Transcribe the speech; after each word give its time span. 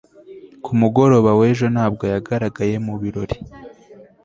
ku 0.63 0.71
mugoroba 0.79 1.31
w'ejo 1.39 1.65
ntabwo 1.73 2.03
yagaragaye 2.13 2.75
mu 2.85 2.93
birori 3.01 3.37